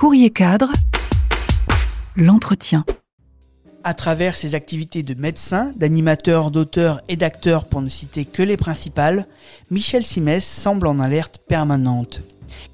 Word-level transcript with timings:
Courrier 0.00 0.30
cadre, 0.30 0.72
l'entretien. 2.16 2.86
À 3.84 3.92
travers 3.92 4.34
ses 4.34 4.54
activités 4.54 5.02
de 5.02 5.12
médecin, 5.12 5.74
d'animateur, 5.76 6.50
d'auteur 6.50 7.02
et 7.08 7.16
d'acteur 7.16 7.68
pour 7.68 7.82
ne 7.82 7.90
citer 7.90 8.24
que 8.24 8.42
les 8.42 8.56
principales, 8.56 9.26
Michel 9.70 10.06
Simès 10.06 10.42
semble 10.42 10.86
en 10.86 11.00
alerte 11.00 11.40
permanente. 11.46 12.22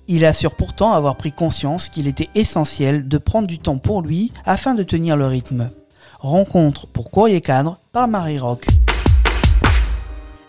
Il 0.07 0.25
assure 0.25 0.55
pourtant 0.55 0.93
avoir 0.93 1.17
pris 1.17 1.33
conscience 1.33 1.89
qu'il 1.89 2.07
était 2.07 2.31
essentiel 2.37 3.09
de 3.09 3.19
prendre 3.19 3.49
du 3.49 3.59
temps 3.59 3.79
pour 3.79 4.03
lui 4.03 4.31
afin 4.45 4.75
de 4.75 4.85
tenir 4.85 5.17
le 5.17 5.27
rythme. 5.27 5.73
Rencontre 6.21 6.87
pour 6.87 7.11
Courrier 7.11 7.41
Cadre 7.41 7.81
par 7.91 8.07
Marie 8.07 8.39
Rock. 8.39 8.67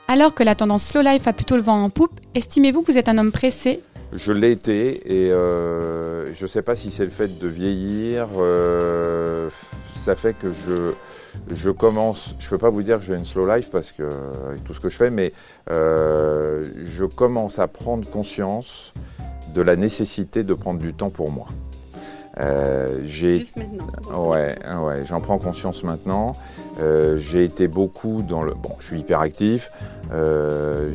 Alors 0.07 0.35
que 0.35 0.43
la 0.43 0.53
tendance 0.53 0.85
slow 0.85 1.01
life 1.01 1.27
a 1.27 1.33
plutôt 1.33 1.55
le 1.55 1.63
vent 1.63 1.83
en 1.83 1.89
poupe, 1.89 2.21
estimez-vous 2.35 2.83
que 2.83 2.91
vous 2.91 2.99
êtes 2.99 3.09
un 3.09 3.17
homme 3.17 3.31
pressé? 3.31 3.81
Je 4.13 4.31
l'ai 4.31 4.51
été 4.51 5.25
et 5.25 5.31
euh, 5.31 6.33
je 6.33 6.43
ne 6.43 6.47
sais 6.47 6.61
pas 6.61 6.75
si 6.75 6.91
c'est 6.91 7.03
le 7.03 7.09
fait 7.09 7.39
de 7.39 7.47
vieillir. 7.47 8.27
euh, 8.39 9.49
ça 9.95 10.15
fait 10.15 10.33
que 10.33 10.53
je, 10.53 10.93
je 11.51 11.69
commence, 11.69 12.35
je 12.39 12.45
ne 12.45 12.49
peux 12.51 12.57
pas 12.57 12.69
vous 12.69 12.83
dire 12.83 12.99
que 12.99 13.03
j'ai 13.03 13.15
une 13.15 13.25
slow 13.25 13.45
life 13.53 13.69
parce 13.69 13.91
que 13.91 14.03
avec 14.49 14.63
tout 14.63 14.73
ce 14.73 14.79
que 14.79 14.89
je 14.89 14.95
fais, 14.95 15.11
mais 15.11 15.33
euh, 15.69 16.65
je 16.83 17.03
commence 17.03 17.59
à 17.59 17.67
prendre 17.67 18.09
conscience 18.09 18.93
de 19.53 19.61
la 19.61 19.75
nécessité 19.75 20.43
de 20.43 20.53
prendre 20.53 20.79
du 20.79 20.93
temps 20.93 21.09
pour 21.09 21.29
moi. 21.29 21.47
Euh, 22.39 22.99
maintenant. 23.55 24.29
Ouais, 24.29 24.55
ouais, 24.79 25.05
j'en 25.05 25.21
prends 25.21 25.37
conscience 25.39 25.83
maintenant. 25.83 26.35
Euh, 26.79 27.17
j'ai 27.17 27.43
été 27.43 27.67
beaucoup 27.67 28.21
dans 28.21 28.43
le. 28.43 28.53
Bon, 28.53 28.75
je 28.79 28.87
suis 28.87 28.99
hyperactif. 28.99 29.71
Euh, 30.13 30.93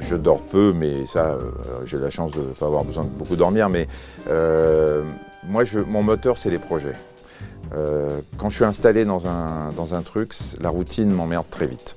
je 0.00 0.16
dors 0.16 0.42
peu, 0.42 0.72
mais 0.76 1.06
ça, 1.06 1.38
j'ai 1.84 1.98
la 1.98 2.10
chance 2.10 2.32
de 2.32 2.40
ne 2.40 2.52
pas 2.52 2.66
avoir 2.66 2.84
besoin 2.84 3.04
de 3.04 3.08
beaucoup 3.08 3.36
dormir. 3.36 3.68
Mais 3.68 3.86
moi, 5.46 5.64
je, 5.64 5.80
mon 5.80 6.02
moteur, 6.02 6.38
c'est 6.38 6.50
les 6.50 6.58
projets. 6.58 6.94
Euh, 7.72 8.20
quand 8.36 8.50
je 8.50 8.56
suis 8.56 8.64
installé 8.64 9.04
dans 9.04 9.26
un, 9.26 9.70
dans 9.76 9.94
un 9.94 10.02
truc, 10.02 10.32
la 10.60 10.68
routine 10.68 11.10
m'emmerde 11.10 11.46
très 11.50 11.66
vite. 11.66 11.96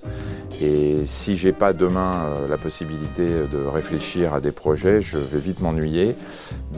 Et 0.62 1.06
si 1.06 1.36
j'ai 1.36 1.52
pas 1.52 1.74
demain 1.74 2.26
euh, 2.26 2.48
la 2.48 2.58
possibilité 2.58 3.26
de 3.52 3.66
réfléchir 3.66 4.34
à 4.34 4.42
des 4.42 4.52
projets, 4.52 5.02
je 5.02 5.18
vais 5.18 5.40
vite 5.40 5.60
m'ennuyer. 5.60 6.16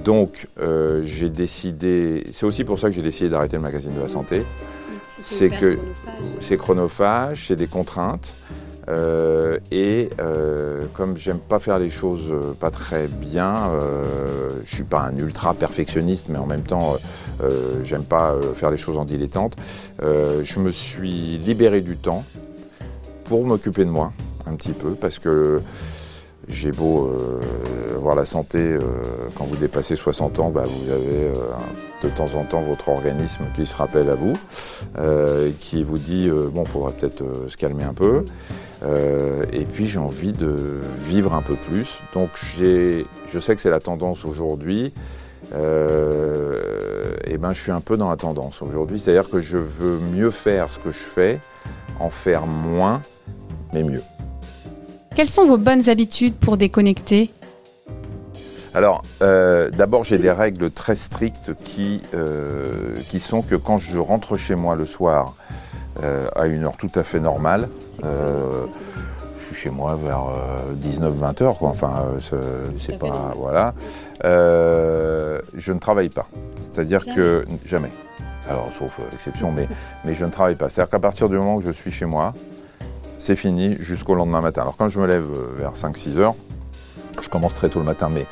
Donc 0.03 0.47
euh, 0.59 1.01
j'ai 1.03 1.29
décidé, 1.29 2.25
c'est 2.31 2.45
aussi 2.45 2.63
pour 2.63 2.79
ça 2.79 2.89
que 2.89 2.95
j'ai 2.95 3.01
décidé 3.01 3.29
d'arrêter 3.29 3.57
le 3.57 3.63
magazine 3.63 3.93
de 3.93 4.01
la 4.01 4.09
santé. 4.09 4.45
C'est 5.21 5.49
que 5.49 5.77
c'est 6.39 6.57
chronophage, 6.57 7.47
c'est 7.47 7.57
des 7.57 7.67
contraintes. 7.67 8.33
Et 9.71 10.09
euh, 10.19 10.85
comme 10.93 11.17
j'aime 11.17 11.39
pas 11.39 11.59
faire 11.59 11.79
les 11.79 11.89
choses 11.89 12.31
euh, 12.31 12.53
pas 12.53 12.71
très 12.71 13.07
bien, 13.07 13.69
euh, 13.69 14.49
je 14.65 14.75
suis 14.75 14.83
pas 14.83 15.01
un 15.01 15.17
ultra 15.17 15.53
perfectionniste, 15.53 16.25
mais 16.29 16.37
en 16.37 16.45
même 16.45 16.63
temps, 16.63 16.97
j'aime 17.83 18.03
pas 18.03 18.35
faire 18.53 18.69
les 18.71 18.77
choses 18.77 18.97
en 18.97 19.05
dilettante. 19.05 19.55
Je 20.01 20.59
me 20.59 20.71
suis 20.71 21.37
libéré 21.37 21.81
du 21.81 21.95
temps 21.95 22.25
pour 23.25 23.45
m'occuper 23.45 23.85
de 23.85 23.89
moi 23.89 24.11
un 24.45 24.55
petit 24.55 24.73
peu, 24.73 24.91
parce 24.91 25.19
que 25.19 25.61
j'ai 26.49 26.71
beau 26.71 27.07
euh, 27.07 27.95
avoir 27.95 28.15
la 28.15 28.25
santé, 28.25 28.57
euh, 28.57 28.79
quand 29.35 29.45
vous 29.45 29.55
dépassez 29.55 29.95
60 29.95 30.39
ans, 30.39 30.49
bah, 30.49 30.63
vous 30.65 30.91
avez 30.91 31.27
euh, 31.27 31.33
de 32.03 32.09
temps 32.09 32.33
en 32.35 32.43
temps 32.43 32.61
votre 32.61 32.89
organisme 32.89 33.43
qui 33.53 33.65
se 33.65 33.75
rappelle 33.75 34.09
à 34.09 34.15
vous, 34.15 34.33
euh, 34.97 35.51
qui 35.59 35.83
vous 35.83 35.97
dit 35.97 36.27
euh, 36.29 36.49
bon, 36.51 36.63
il 36.63 36.67
faudrait 36.67 36.93
peut-être 36.93 37.21
euh, 37.21 37.47
se 37.47 37.57
calmer 37.57 37.83
un 37.83 37.93
peu. 37.93 38.25
Euh, 38.83 39.45
et 39.51 39.65
puis 39.65 39.87
j'ai 39.87 39.99
envie 39.99 40.33
de 40.33 40.55
vivre 41.05 41.33
un 41.33 41.41
peu 41.41 41.55
plus. 41.55 42.01
Donc 42.13 42.29
je 42.41 43.39
sais 43.39 43.55
que 43.55 43.61
c'est 43.61 43.69
la 43.69 43.79
tendance 43.79 44.25
aujourd'hui. 44.25 44.93
Euh, 45.53 47.15
et 47.25 47.37
ben 47.37 47.53
je 47.53 47.61
suis 47.61 47.71
un 47.71 47.81
peu 47.81 47.97
dans 47.97 48.09
la 48.09 48.17
tendance 48.17 48.61
aujourd'hui, 48.61 48.99
c'est-à-dire 48.99 49.29
que 49.29 49.39
je 49.39 49.57
veux 49.57 49.97
mieux 49.97 50.31
faire 50.31 50.71
ce 50.71 50.79
que 50.79 50.91
je 50.91 50.99
fais, 50.99 51.39
en 51.99 52.09
faire 52.09 52.45
moins, 52.45 53.01
mais 53.73 53.83
mieux. 53.83 54.01
Quelles 55.19 55.27
sont 55.27 55.45
vos 55.45 55.57
bonnes 55.57 55.89
habitudes 55.89 56.35
pour 56.35 56.55
déconnecter 56.55 57.29
Alors, 58.73 59.01
euh, 59.21 59.69
d'abord, 59.69 60.05
j'ai 60.05 60.17
des 60.17 60.31
règles 60.31 60.71
très 60.71 60.95
strictes 60.95 61.51
qui, 61.61 62.01
euh, 62.13 62.95
qui 63.09 63.19
sont 63.19 63.41
que 63.41 63.55
quand 63.55 63.79
je 63.79 63.99
rentre 63.99 64.37
chez 64.37 64.55
moi 64.55 64.77
le 64.77 64.85
soir 64.85 65.35
euh, 66.01 66.29
à 66.37 66.47
une 66.47 66.63
heure 66.63 66.77
tout 66.77 66.91
à 66.95 67.03
fait 67.03 67.19
normale, 67.19 67.67
euh, 68.05 68.65
je 69.41 69.45
suis 69.47 69.55
chez 69.55 69.69
moi 69.69 69.99
vers 70.01 70.23
19-20 70.81 71.43
heures, 71.43 71.57
quoi. 71.57 71.67
enfin, 71.67 72.05
euh, 72.31 72.69
c'est- 72.77 72.97
pas. 72.97 73.33
Voilà. 73.35 73.73
Euh, 74.23 75.41
je 75.53 75.73
ne 75.73 75.79
travaille 75.79 76.07
pas. 76.07 76.27
C'est-à-dire 76.55 77.03
que. 77.03 77.45
Jamais. 77.65 77.91
Alors, 78.49 78.69
sauf 78.71 78.97
exception, 79.11 79.51
mais, 79.51 79.67
mais 80.05 80.13
je 80.13 80.23
ne 80.23 80.31
travaille 80.31 80.55
pas. 80.55 80.69
C'est-à-dire 80.69 80.89
qu'à 80.89 80.99
partir 80.99 81.27
du 81.27 81.35
moment 81.35 81.57
où 81.57 81.61
je 81.61 81.71
suis 81.71 81.91
chez 81.91 82.05
moi, 82.05 82.33
c'est 83.19 83.35
fini 83.35 83.75
jusqu'au 83.79 84.15
lendemain 84.15 84.41
matin. 84.41 84.61
Alors, 84.63 84.75
quand 84.77 84.89
je 84.89 84.99
me 84.99 85.05
lève 85.05 85.25
euh, 85.31 85.55
vers 85.59 85.73
5-6 85.73 86.17
heures, 86.17 86.33
je 87.21 87.29
commence 87.29 87.53
très 87.53 87.69
tôt 87.69 87.79
le 87.79 87.85
matin, 87.85 88.09
mais, 88.11 88.25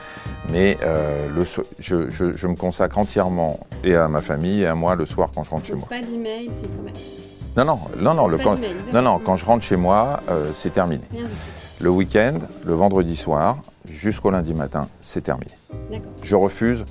mais 0.49 0.77
euh, 0.81 1.27
le 1.35 1.43
so- 1.45 1.63
je, 1.77 2.09
je- 2.09 2.35
je 2.35 2.47
me 2.47 2.55
consacre 2.55 2.97
entièrement 2.97 3.59
et 3.83 3.95
à 3.95 4.07
ma 4.07 4.21
famille 4.21 4.61
et 4.61 4.65
à 4.65 4.75
moi 4.75 4.95
le 4.95 5.05
soir 5.05 5.29
quand 5.35 5.43
je 5.43 5.49
rentre 5.51 5.65
chez 5.65 5.75
moi. 5.75 5.87
Pas 5.89 6.01
d'email, 6.01 6.49
si 6.51 6.63
quand 6.63 6.83
même. 6.83 6.93
Non, 7.57 7.65
non, 7.65 7.79
non, 7.99 8.13
non, 8.13 8.27
le, 8.27 8.37
quand, 8.43 8.55
non, 8.93 9.01
non, 9.01 9.19
quand 9.19 9.35
je 9.35 9.45
rentre 9.45 9.63
chez 9.65 9.75
moi, 9.75 10.21
euh, 10.29 10.51
c'est 10.55 10.71
terminé. 10.71 11.03
Le 11.81 11.89
week-end, 11.89 12.35
le 12.65 12.73
vendredi 12.73 13.15
soir, 13.15 13.57
jusqu'au 13.89 14.31
lundi 14.31 14.53
matin, 14.53 14.87
c'est 15.01 15.21
terminé. 15.21 15.51
Je 16.23 16.35
refuse 16.35 16.85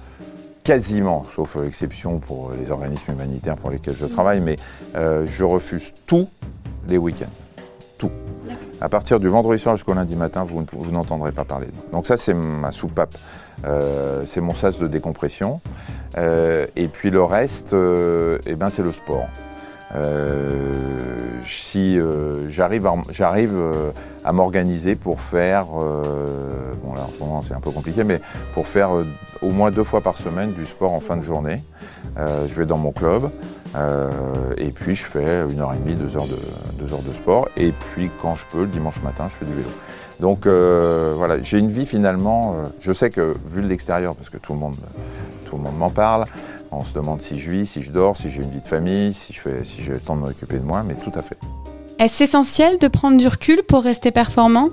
quasiment, 0.64 1.24
sauf 1.34 1.56
exception 1.66 2.18
pour 2.18 2.50
les 2.60 2.70
organismes 2.70 3.12
humanitaires 3.12 3.56
pour 3.56 3.70
lesquels 3.70 3.96
je 3.98 4.06
travaille, 4.06 4.40
mais 4.40 4.56
euh, 4.96 5.24
je 5.26 5.44
refuse 5.44 5.92
tous 6.06 6.28
les 6.88 6.98
week-ends. 6.98 7.26
À 8.81 8.88
partir 8.91 9.19
du 9.19 9.28
vendredi 9.28 9.60
soir 9.60 9.76
jusqu'au 9.76 9.94
lundi 9.94 10.16
matin, 10.16 10.44
vous, 10.44 10.64
vous 10.70 10.91
n'entendrez 10.91 11.32
pas 11.32 11.44
parler. 11.44 11.69
Donc 11.92 12.06
ça, 12.06 12.16
c'est 12.16 12.34
ma 12.34 12.72
soupape. 12.72 13.16
Euh, 13.64 14.25
c'est 14.26 14.41
mon 14.41 14.54
sas 14.54 14.78
de 14.78 14.87
décompression. 14.87 15.60
Euh, 16.19 16.66
et 16.76 16.88
puis 16.88 17.10
le 17.10 17.22
reste, 17.22 17.72
euh, 17.72 18.38
eh 18.47 18.54
ben, 18.54 18.70
c'est 18.70 18.82
le 18.82 18.92
sport. 18.92 19.26
Si 21.42 21.98
j'arrive, 22.48 22.86
à, 22.86 22.94
j'arrive 23.09 23.59
à 24.25 24.32
m'organiser 24.32 24.94
pour 24.94 25.20
faire, 25.20 25.66
bon 25.66 26.92
là 26.94 27.06
en 27.19 27.41
ce 27.42 27.48
c'est 27.48 27.54
un 27.54 27.60
peu 27.60 27.70
compliqué, 27.70 28.04
mais 28.04 28.20
pour 28.53 28.66
faire 28.66 28.91
au 29.41 29.50
moins 29.50 29.70
deux 29.70 29.84
fois 29.84 30.03
par 30.03 30.19
semaine 30.19 30.53
du 30.53 30.66
sport 30.66 30.92
en 30.92 31.00
fin 31.00 31.16
de 31.16 31.22
journée. 31.22 31.62
Je 32.19 32.54
vais 32.54 32.66
dans 32.66 32.76
mon 32.76 32.92
club 32.92 33.31
euh, 33.75 34.10
et 34.56 34.71
puis 34.71 34.94
je 34.94 35.04
fais 35.04 35.43
une 35.50 35.60
heure 35.60 35.75
et 35.75 35.78
demie, 35.78 35.94
deux 35.94 36.16
heures 36.16 36.28
de, 36.28 36.38
deux 36.78 36.93
heures 36.93 37.03
de 37.03 37.12
sport. 37.12 37.49
Et 37.56 37.72
puis 37.72 38.10
quand 38.21 38.37
je 38.37 38.44
peux, 38.50 38.62
le 38.62 38.69
dimanche 38.69 39.03
matin, 39.03 39.28
je 39.28 39.34
fais 39.34 39.44
du 39.44 39.53
vélo. 39.53 39.69
Donc 40.21 40.47
euh, 40.47 41.15
voilà, 41.16 41.41
j'ai 41.43 41.59
une 41.59 41.71
vie 41.71 41.87
finalement. 41.87 42.54
euh, 42.54 42.69
je 42.81 42.93
sais 42.93 43.10
que 43.10 43.37
vu 43.49 43.62
de 43.62 43.69
l'extérieur, 43.69 44.15
parce 44.15 44.31
que 44.31 44.38
tout 44.38 44.53
le 44.53 44.59
monde, 44.59 44.77
tout 45.47 45.56
le 45.56 45.62
monde 45.62 45.77
m'en 45.77 45.91
parle, 45.91 46.27
on 46.71 46.84
se 46.84 46.94
demande 46.94 47.22
si 47.22 47.38
je 47.38 47.50
vis, 47.50 47.66
si 47.66 47.82
je 47.82 47.91
dors, 47.91 48.16
si 48.16 48.31
j'ai 48.31 48.43
une 48.43 48.50
vie 48.50 48.60
de 48.60 48.66
famille, 48.66 49.12
si 49.12 49.32
je 49.32 49.41
fais, 49.41 49.65
si 49.65 49.83
j'ai 49.83 49.93
le 49.93 50.00
temps 50.00 50.16
de 50.16 50.21
m'occuper 50.21 50.59
de 50.59 50.65
moi, 50.65 50.83
mais 50.87 50.94
tout 50.94 51.12
à 51.19 51.22
fait. 51.22 51.38
Est-ce 51.98 52.25
essentiel 52.25 52.78
de 52.78 52.88
prendre 52.88 53.16
du 53.16 53.27
recul 53.27 53.62
pour 53.66 53.83
rester 53.83 54.10
performant? 54.10 54.69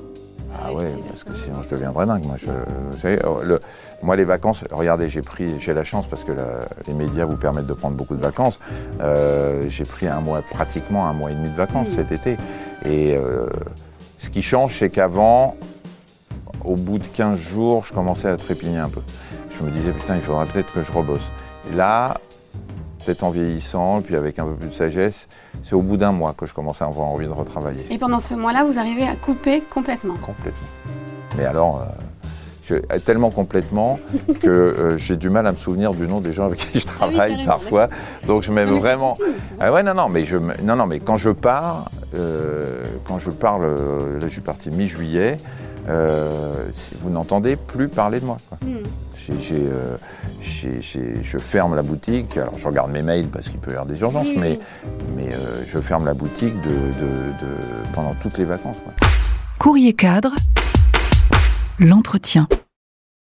Ah 0.61 0.71
ouais, 0.73 0.87
parce 1.07 1.23
que 1.23 1.33
sinon 1.35 1.61
je 1.63 1.69
deviendrais 1.69 2.05
dingue. 2.05 2.25
Moi, 2.25 2.35
je, 2.37 2.47
vous 2.47 2.99
savez, 2.99 3.19
le- 3.43 3.59
moi 4.01 4.15
les 4.15 4.23
vacances, 4.25 4.63
regardez, 4.71 5.09
j'ai 5.09 5.21
pris, 5.21 5.59
j'ai 5.59 5.73
la 5.73 5.83
chance 5.83 6.05
parce 6.09 6.23
que 6.23 6.31
la- 6.31 6.59
les 6.87 6.93
médias 6.93 7.25
vous 7.25 7.35
permettent 7.37 7.67
de 7.67 7.73
prendre 7.73 7.95
beaucoup 7.97 8.15
de 8.15 8.21
vacances. 8.21 8.59
Euh, 9.01 9.65
j'ai 9.67 9.85
pris 9.85 10.07
un 10.07 10.21
mois, 10.21 10.41
pratiquement 10.41 11.07
un 11.07 11.13
mois 11.13 11.31
et 11.31 11.33
demi 11.33 11.49
de 11.49 11.55
vacances 11.55 11.89
cet 11.95 12.11
été. 12.11 12.37
Et 12.85 13.15
euh, 13.15 13.47
ce 14.19 14.29
qui 14.29 14.41
change, 14.41 14.77
c'est 14.79 14.89
qu'avant, 14.89 15.55
au 16.63 16.75
bout 16.75 16.97
de 16.99 17.07
15 17.07 17.39
jours, 17.39 17.85
je 17.85 17.93
commençais 17.93 18.29
à 18.29 18.37
trépigner 18.37 18.77
un 18.77 18.89
peu. 18.89 19.01
Je 19.57 19.63
me 19.65 19.71
disais, 19.71 19.91
putain, 19.91 20.15
il 20.15 20.21
faudrait 20.21 20.45
peut-être 20.45 20.71
que 20.73 20.81
je 20.83 20.91
rebosse. 20.91 21.29
Là, 21.75 22.15
peut-être 23.03 23.23
en 23.23 23.29
vieillissant, 23.29 24.01
puis 24.01 24.15
avec 24.15 24.39
un 24.39 24.45
peu 24.45 24.53
plus 24.53 24.69
de 24.69 24.73
sagesse, 24.73 25.27
c'est 25.63 25.75
au 25.75 25.81
bout 25.81 25.97
d'un 25.97 26.11
mois 26.11 26.33
que 26.37 26.45
je 26.45 26.53
commençais 26.53 26.83
à 26.83 26.87
avoir 26.87 27.07
envie 27.07 27.25
de 27.27 27.31
retravailler. 27.31 27.85
Et 27.89 27.97
pendant 27.97 28.19
ce 28.19 28.33
mois-là, 28.33 28.63
vous 28.63 28.79
arrivez 28.79 29.03
à 29.07 29.15
couper 29.15 29.61
complètement 29.61 30.15
Complètement. 30.15 30.67
Mais 31.37 31.45
alors, 31.45 31.81
euh, 31.81 31.85
je- 32.63 32.75
euh, 32.75 32.99
tellement 33.03 33.29
complètement 33.31 33.99
que 34.41 34.49
euh, 34.49 34.97
j'ai 34.97 35.15
du 35.17 35.29
mal 35.29 35.45
à 35.47 35.51
me 35.51 35.57
souvenir 35.57 35.93
du 35.93 36.07
nom 36.07 36.21
des 36.21 36.31
gens 36.33 36.45
avec 36.45 36.59
qui 36.59 36.79
je 36.79 36.85
travaille 36.85 37.15
Ah 37.17 37.27
carrément, 37.29 37.45
parfois. 37.45 37.89
Donc 38.27 38.43
je 38.43 38.51
mets 38.51 38.65
vraiment. 38.65 39.17
Ah 39.59 39.71
ouais, 39.73 39.83
non, 39.83 39.93
non, 39.93 40.09
mais 40.09 40.25
je, 40.25 40.37
non, 40.37 40.75
non, 40.75 40.85
mais 40.85 40.99
quand 40.99 41.17
je 41.17 41.29
pars, 41.31 41.89
euh, 42.15 42.83
quand 43.05 43.19
je 43.19 43.29
parle, 43.29 43.63
euh, 43.65 44.19
là 44.19 44.27
je 44.27 44.33
suis 44.33 44.41
parti 44.41 44.69
mi-juillet, 44.69 45.37
euh, 45.89 46.65
vous 47.01 47.09
n'entendez 47.09 47.55
plus 47.55 47.87
parler 47.89 48.19
de 48.19 48.25
moi. 48.25 48.37
quoi. 48.49 48.57
Hmm. 48.67 48.83
J'ai- 49.15 49.41
j'ai, 49.41 49.55
euh, 49.55 49.95
j'ai- 50.41 50.81
j'ai- 50.81 51.19
je 51.23 51.37
ferme 51.37 51.75
la 51.75 51.81
boutique, 51.83 52.35
alors 52.37 52.57
je 52.57 52.67
regarde 52.67 52.91
mes 52.91 53.01
mails 53.01 53.27
parce 53.27 53.47
qu'il 53.47 53.59
peut 53.59 53.71
y 53.71 53.73
avoir 53.73 53.85
des 53.85 53.99
urgences, 54.01 54.27
Oui, 54.27 54.37
mais, 54.37 54.59
oui. 54.83 54.89
mais 55.15 55.33
euh, 55.33 55.63
je 55.65 55.79
ferme 55.79 56.05
la 56.05 56.13
boutique 56.13 56.55
de, 56.61 56.69
de- 56.69 57.31
de- 57.41 57.93
pendant 57.93 58.13
toutes 58.21 58.37
les 58.37 58.43
vacances. 58.45 58.77
quoi. 58.83 58.93
Courrier 59.59 59.93
cadre, 59.93 60.31
l'entretien. 61.79 62.47